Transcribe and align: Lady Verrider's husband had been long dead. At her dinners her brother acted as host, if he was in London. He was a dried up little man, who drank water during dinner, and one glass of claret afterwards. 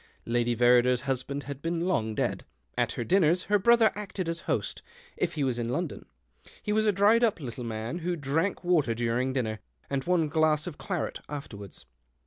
Lady 0.25 0.55
Verrider's 0.55 1.01
husband 1.01 1.43
had 1.43 1.61
been 1.61 1.81
long 1.81 2.15
dead. 2.15 2.43
At 2.75 2.93
her 2.93 3.03
dinners 3.03 3.43
her 3.43 3.59
brother 3.59 3.91
acted 3.93 4.27
as 4.27 4.39
host, 4.49 4.81
if 5.15 5.33
he 5.35 5.43
was 5.43 5.59
in 5.59 5.69
London. 5.69 6.07
He 6.63 6.73
was 6.73 6.87
a 6.87 6.91
dried 6.91 7.23
up 7.23 7.39
little 7.39 7.63
man, 7.63 7.99
who 7.99 8.15
drank 8.15 8.63
water 8.63 8.95
during 8.95 9.31
dinner, 9.31 9.59
and 9.91 10.03
one 10.05 10.27
glass 10.27 10.65
of 10.65 10.79
claret 10.79 11.19
afterwards. 11.29 11.85